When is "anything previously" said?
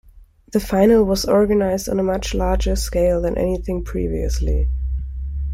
3.37-4.67